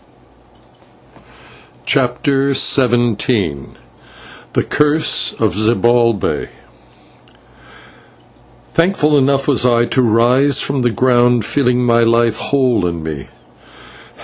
[1.85, 3.67] CHAPTER XVII
[4.53, 6.49] THE CURSE OF ZIBALBAY
[8.69, 13.27] Thankful enough was I to rise from the ground feeling my life whole in me.